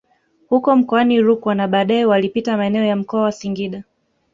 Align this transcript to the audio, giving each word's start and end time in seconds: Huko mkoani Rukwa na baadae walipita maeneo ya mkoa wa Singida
Huko 0.49 0.75
mkoani 0.75 1.21
Rukwa 1.21 1.55
na 1.55 1.67
baadae 1.67 2.05
walipita 2.05 2.57
maeneo 2.57 2.85
ya 2.85 2.95
mkoa 2.95 3.21
wa 3.21 3.31
Singida 3.31 3.83